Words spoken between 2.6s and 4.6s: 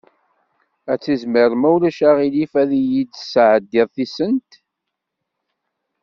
ad iyi-d-tesɛeddiḍ tisent?